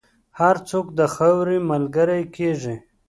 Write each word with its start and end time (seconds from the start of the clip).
هر 0.39 0.55
څوک 0.69 0.87
د 0.97 0.99
خاورې 1.15 1.57
ملګری 1.71 2.23
کېږي. 2.35 2.75